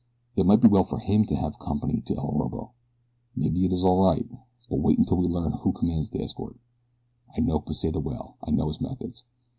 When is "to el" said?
2.07-2.31